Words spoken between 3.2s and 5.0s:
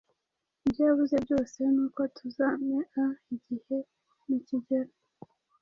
igihe nikigera.